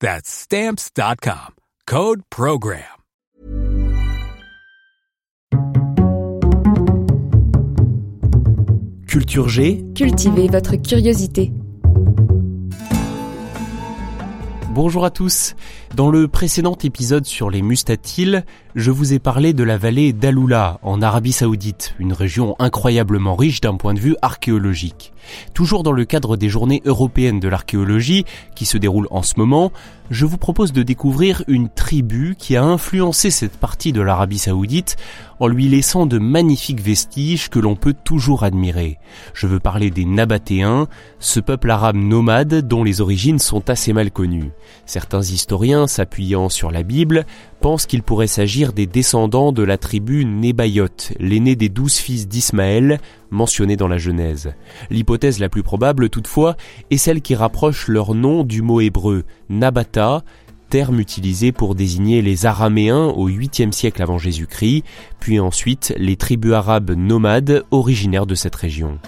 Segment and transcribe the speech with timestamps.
[0.00, 1.54] That's Stamps.com.
[1.86, 2.82] Code PROGRAM.
[9.08, 9.84] Culture G.
[9.94, 11.52] Cultivez votre curiosité.
[14.76, 15.54] Bonjour à tous.
[15.94, 20.78] Dans le précédent épisode sur les mustatiles, je vous ai parlé de la vallée d'Aloula
[20.82, 25.14] en Arabie Saoudite, une région incroyablement riche d'un point de vue archéologique.
[25.54, 29.72] Toujours dans le cadre des journées européennes de l'archéologie qui se déroulent en ce moment,
[30.10, 34.96] je vous propose de découvrir une tribu qui a influencé cette partie de l'Arabie Saoudite
[35.40, 38.98] en lui laissant de magnifiques vestiges que l'on peut toujours admirer.
[39.32, 40.86] Je veux parler des Nabatéens,
[41.18, 44.52] ce peuple arabe nomade dont les origines sont assez mal connues.
[44.84, 47.26] Certains historiens, s'appuyant sur la Bible,
[47.60, 53.00] pensent qu'il pourrait s'agir des descendants de la tribu Nébayot, l'aîné des douze fils d'Ismaël,
[53.30, 54.54] mentionné dans la Genèse.
[54.90, 56.56] L'hypothèse la plus probable, toutefois,
[56.90, 60.22] est celle qui rapproche leur nom du mot hébreu Nabata,
[60.68, 64.84] terme utilisé pour désigner les Araméens au 8e siècle avant Jésus-Christ,
[65.20, 68.98] puis ensuite les tribus arabes nomades originaires de cette région.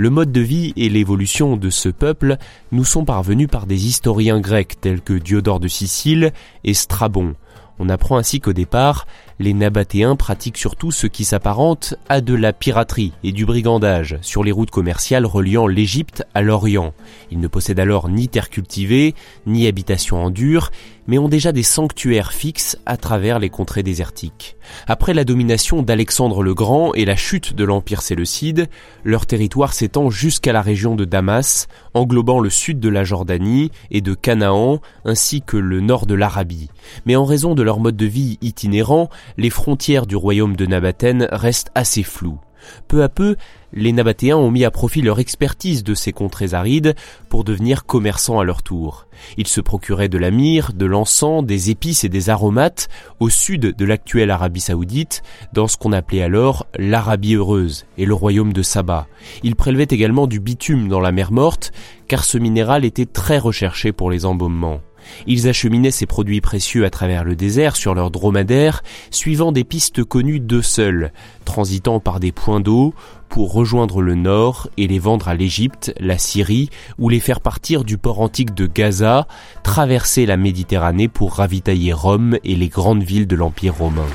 [0.00, 2.36] Le mode de vie et l'évolution de ce peuple
[2.70, 7.34] nous sont parvenus par des historiens grecs tels que Diodore de Sicile et Strabon.
[7.78, 9.06] On apprend ainsi qu'au départ,
[9.38, 14.42] les Nabatéens pratiquent surtout ce qui s'apparente à de la piraterie et du brigandage sur
[14.42, 16.92] les routes commerciales reliant l'Égypte à l'Orient.
[17.30, 19.14] Ils ne possèdent alors ni terre cultivée,
[19.46, 20.70] ni habitation en dur,
[21.06, 24.56] mais ont déjà des sanctuaires fixes à travers les contrées désertiques.
[24.86, 28.66] Après la domination d'Alexandre le Grand et la chute de l'Empire séleucide,
[29.04, 34.02] leur territoire s'étend jusqu'à la région de Damas, englobant le sud de la Jordanie et
[34.02, 36.68] de Canaan, ainsi que le nord de l'Arabie.
[37.06, 41.70] Mais en raison de mode de vie itinérant, les frontières du royaume de Nabaten restent
[41.74, 42.40] assez floues.
[42.88, 43.36] Peu à peu,
[43.72, 46.94] les Nabatéens ont mis à profit leur expertise de ces contrées arides
[47.28, 49.06] pour devenir commerçants à leur tour.
[49.36, 52.88] Ils se procuraient de la myrrhe, de l'encens, des épices et des aromates
[53.20, 58.14] au sud de l'actuelle Arabie saoudite, dans ce qu'on appelait alors l'Arabie heureuse et le
[58.14, 59.06] royaume de Saba.
[59.42, 61.72] Ils prélevaient également du bitume dans la mer morte,
[62.06, 64.80] car ce minéral était très recherché pour les embaumements.
[65.26, 70.04] Ils acheminaient ces produits précieux à travers le désert sur leurs dromadaires, suivant des pistes
[70.04, 71.12] connues d'eux seuls,
[71.44, 72.94] transitant par des points d'eau
[73.28, 77.84] pour rejoindre le nord et les vendre à l'Égypte, la Syrie, ou les faire partir
[77.84, 79.28] du port antique de Gaza,
[79.62, 84.06] traverser la Méditerranée pour ravitailler Rome et les grandes villes de l'Empire romain.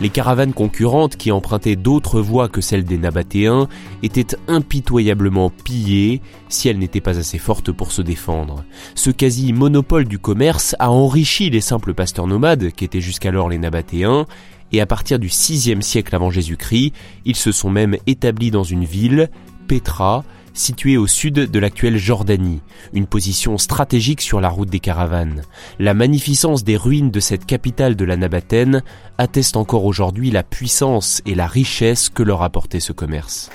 [0.00, 3.68] Les caravanes concurrentes qui empruntaient d'autres voies que celles des Nabatéens
[4.02, 8.64] étaient impitoyablement pillées si elles n'étaient pas assez fortes pour se défendre.
[8.94, 14.26] Ce quasi-monopole du commerce a enrichi les simples pasteurs nomades qui étaient jusqu'alors les Nabatéens
[14.72, 16.92] et à partir du VIe siècle avant Jésus-Christ,
[17.24, 19.30] ils se sont même établis dans une ville,
[19.68, 25.42] Petra, située au sud de l'actuelle Jordanie, une position stratégique sur la route des caravanes.
[25.78, 28.82] La magnificence des ruines de cette capitale de la Nabathène
[29.18, 33.50] atteste encore aujourd'hui la puissance et la richesse que leur apportait ce commerce.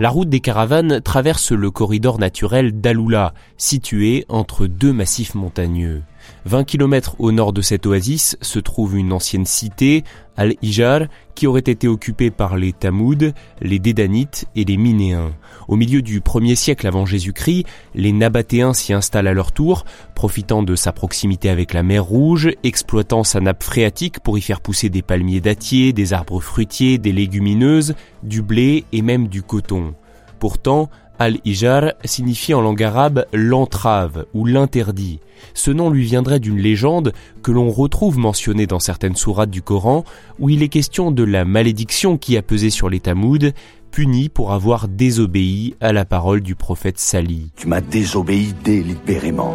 [0.00, 6.02] La route des caravanes traverse le corridor naturel d'Aloula, situé entre deux massifs montagneux.
[6.44, 10.04] 20 km au nord de cette oasis se trouve une ancienne cité,
[10.36, 11.02] Al-Ijar,
[11.34, 15.32] qui aurait été occupée par les Tamouds, les Dédanites et les Minéens.
[15.66, 19.84] Au milieu du 1er siècle avant Jésus-Christ, les Nabatéens s'y installent à leur tour,
[20.14, 24.60] profitant de sa proximité avec la mer Rouge, exploitant sa nappe phréatique pour y faire
[24.60, 29.94] pousser des palmiers dattiers, des arbres fruitiers, des légumineuses, du blé et même du coton.
[30.38, 35.18] Pourtant, Al-Ijar signifie en langue arabe l'entrave ou l'interdit.
[35.54, 37.12] Ce nom lui viendrait d'une légende
[37.42, 40.04] que l'on retrouve mentionnée dans certaines sourates du Coran
[40.38, 43.52] où il est question de la malédiction qui a pesé sur les Tamouds,
[43.90, 47.50] puni pour avoir désobéi à la parole du prophète Sali.
[47.56, 49.54] Tu m'as désobéi délibérément.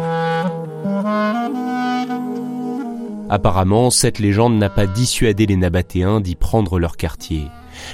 [3.30, 7.46] Apparemment, cette légende n'a pas dissuadé les Nabatéens d'y prendre leur quartier.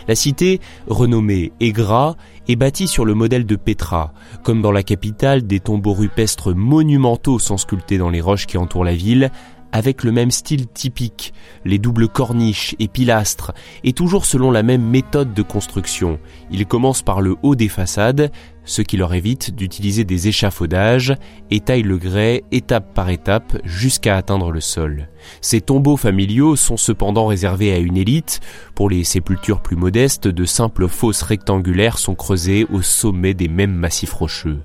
[0.09, 2.17] La cité, renommée Egra,
[2.49, 4.12] est bâtie sur le modèle de Petra.
[4.43, 8.85] Comme dans la capitale, des tombeaux rupestres monumentaux sont sculptés dans les roches qui entourent
[8.85, 9.31] la ville,
[9.72, 11.32] avec le même style typique,
[11.64, 13.52] les doubles corniches et pilastres,
[13.84, 16.19] et toujours selon la même méthode de construction.
[16.50, 18.31] Ils commencent par le haut des façades,
[18.64, 21.14] ce qui leur évite d'utiliser des échafaudages,
[21.50, 25.08] et taillent le grès étape par étape jusqu'à atteindre le sol.
[25.40, 28.40] Ces tombeaux familiaux sont cependant réservés à une élite.
[28.75, 33.75] Pour les sépultures plus modestes, de simples fosses rectangulaires sont creusées au sommet des mêmes
[33.75, 34.61] massifs rocheux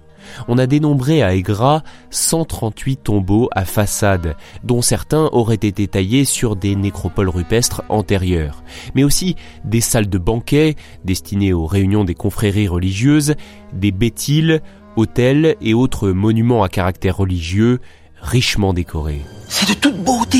[0.47, 6.55] on a dénombré à Aigra 138 tombeaux à façade, dont certains auraient été taillés sur
[6.55, 8.63] des nécropoles rupestres antérieures,
[8.95, 13.35] mais aussi des salles de banquet destinées aux réunions des confréries religieuses,
[13.73, 14.61] des bétiles,
[14.95, 17.79] hôtels et autres monuments à caractère religieux
[18.21, 19.21] richement décorés.
[19.47, 20.39] C'est de toute beauté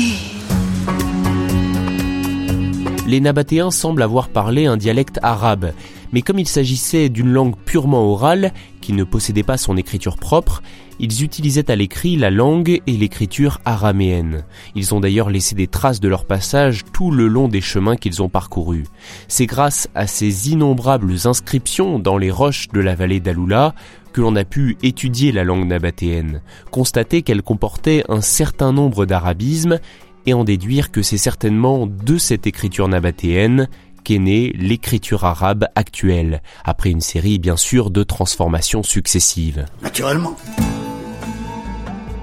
[3.06, 5.72] les Nabatéens semblent avoir parlé un dialecte arabe,
[6.16, 10.62] mais comme il s'agissait d'une langue purement orale, qui ne possédait pas son écriture propre,
[10.98, 14.44] ils utilisaient à l'écrit la langue et l'écriture araméenne.
[14.74, 18.22] Ils ont d'ailleurs laissé des traces de leur passage tout le long des chemins qu'ils
[18.22, 18.84] ont parcourus.
[19.28, 23.74] C'est grâce à ces innombrables inscriptions dans les roches de la vallée d'Aloula
[24.14, 26.40] que l'on a pu étudier la langue nabatéenne,
[26.70, 29.80] constater qu'elle comportait un certain nombre d'arabismes
[30.24, 33.68] et en déduire que c'est certainement de cette écriture nabatéenne
[34.06, 39.66] qu'est née l'écriture arabe actuelle, après une série bien sûr de transformations successives.
[39.82, 40.36] Naturellement.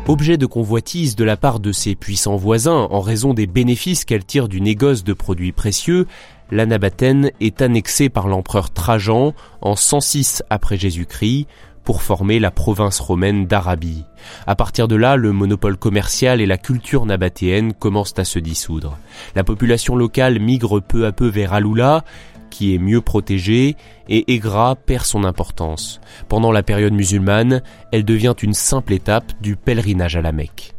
[0.08, 4.24] Objet de convoitise de la part de ses puissants voisins en raison des bénéfices qu'elle
[4.24, 6.08] tire du négoce de produits précieux,
[6.52, 11.48] la Nabatéenne est annexée par l'empereur Trajan en 106 après Jésus-Christ
[11.84, 14.06] pour former la province romaine d'Arabie.
[14.48, 18.98] À partir de là, le monopole commercial et la culture nabatéenne commencent à se dissoudre.
[19.36, 22.04] La population locale migre peu à peu vers Aloula,
[22.50, 23.76] qui est mieux protégée,
[24.08, 26.00] et Egra perd son importance.
[26.30, 30.74] Pendant la période musulmane, elle devient une simple étape du pèlerinage à la Mecque.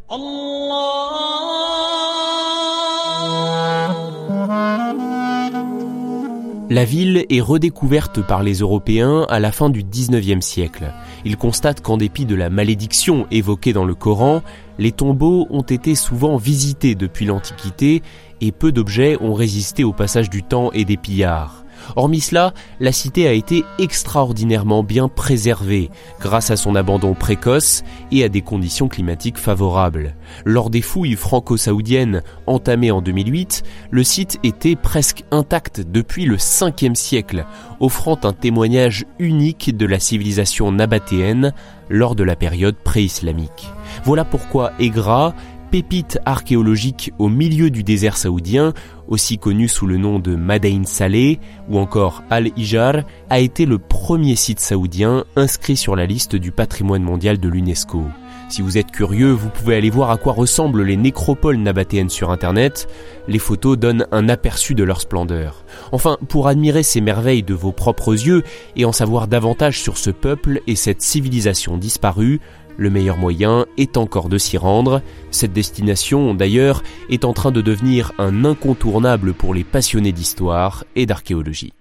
[6.69, 10.91] La ville est redécouverte par les Européens à la fin du XIXe siècle.
[11.23, 14.41] Ils constatent qu'en dépit de la malédiction évoquée dans le Coran,
[14.79, 18.01] les tombeaux ont été souvent visités depuis l'Antiquité
[18.41, 21.64] et peu d'objets ont résisté au passage du temps et des pillards.
[21.95, 25.89] Hormis cela, la cité a été extraordinairement bien préservée
[26.19, 30.15] grâce à son abandon précoce et à des conditions climatiques favorables.
[30.45, 36.95] Lors des fouilles franco-saoudiennes entamées en 2008, le site était presque intact depuis le 5e
[36.95, 37.45] siècle,
[37.79, 41.53] offrant un témoignage unique de la civilisation nabatéenne
[41.89, 43.69] lors de la période pré-islamique.
[44.03, 45.33] Voilà pourquoi Egra
[45.75, 48.71] pépite archéologique au milieu du désert saoudien,
[49.09, 51.37] aussi connu sous le nom de Madain Saleh
[51.69, 57.03] ou encore Al-Ijar, a été le premier site saoudien inscrit sur la liste du patrimoine
[57.03, 58.03] mondial de l'UNESCO.
[58.47, 62.31] Si vous êtes curieux, vous pouvez aller voir à quoi ressemblent les nécropoles nabatéennes sur
[62.31, 62.87] internet.
[63.27, 65.65] Les photos donnent un aperçu de leur splendeur.
[65.91, 68.43] Enfin, pour admirer ces merveilles de vos propres yeux
[68.77, 72.39] et en savoir davantage sur ce peuple et cette civilisation disparue,
[72.77, 75.01] le meilleur moyen est encore de s'y rendre.
[75.31, 81.05] Cette destination, d'ailleurs, est en train de devenir un incontournable pour les passionnés d'histoire et
[81.05, 81.73] d'archéologie.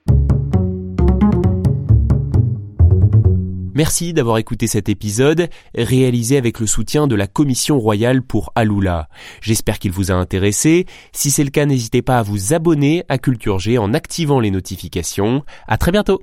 [3.75, 9.09] Merci d'avoir écouté cet épisode, réalisé avec le soutien de la Commission royale pour Aloula.
[9.40, 10.87] J'espère qu'il vous a intéressé.
[11.12, 14.52] Si c'est le cas, n'hésitez pas à vous abonner à Culture G en activant les
[14.52, 15.42] notifications.
[15.66, 16.23] À très bientôt!